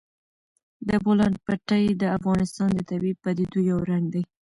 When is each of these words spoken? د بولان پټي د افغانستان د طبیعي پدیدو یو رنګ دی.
د 0.87 0.89
بولان 1.03 1.33
پټي 1.45 1.85
د 2.01 2.03
افغانستان 2.17 2.69
د 2.73 2.79
طبیعي 2.89 3.15
پدیدو 3.23 3.59
یو 3.71 3.79
رنګ 3.89 4.05
دی. 4.13 4.23